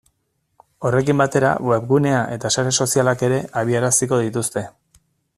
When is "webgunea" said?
1.71-2.21